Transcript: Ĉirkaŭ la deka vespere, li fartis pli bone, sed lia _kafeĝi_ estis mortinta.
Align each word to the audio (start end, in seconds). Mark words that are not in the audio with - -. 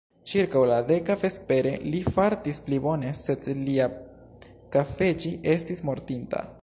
Ĉirkaŭ 0.29 0.61
la 0.69 0.77
deka 0.91 1.15
vespere, 1.23 1.73
li 1.95 1.99
fartis 2.15 2.61
pli 2.69 2.79
bone, 2.87 3.11
sed 3.21 3.45
lia 3.67 3.87
_kafeĝi_ 4.77 5.35
estis 5.55 5.89
mortinta. 5.93 6.43